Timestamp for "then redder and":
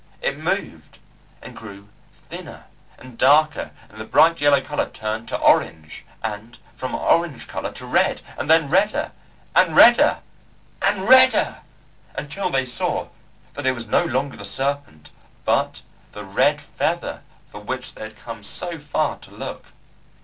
8.49-9.75